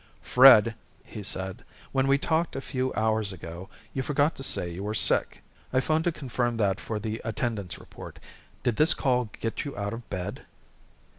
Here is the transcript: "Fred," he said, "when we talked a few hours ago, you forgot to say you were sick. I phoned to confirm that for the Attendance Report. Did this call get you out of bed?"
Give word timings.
"Fred," 0.23 0.73
he 1.05 1.21
said, 1.21 1.63
"when 1.91 2.07
we 2.07 2.17
talked 2.17 2.55
a 2.55 2.59
few 2.61 2.91
hours 2.95 3.31
ago, 3.31 3.69
you 3.93 4.01
forgot 4.01 4.33
to 4.35 4.41
say 4.41 4.67
you 4.67 4.83
were 4.83 4.95
sick. 4.95 5.43
I 5.71 5.79
phoned 5.79 6.05
to 6.05 6.11
confirm 6.11 6.57
that 6.57 6.79
for 6.79 6.97
the 6.97 7.21
Attendance 7.23 7.77
Report. 7.77 8.17
Did 8.63 8.77
this 8.77 8.95
call 8.95 9.29
get 9.39 9.63
you 9.63 9.77
out 9.77 9.93
of 9.93 10.09
bed?" 10.09 10.41